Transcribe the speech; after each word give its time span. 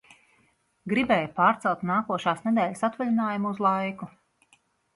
Gribēju 0.93 1.27
pārcelt 1.35 1.85
nākošās 1.91 2.43
nedēļas 2.47 2.83
atvaļinājumu 2.89 3.55
uz 3.57 3.65
laiku. 3.69 4.13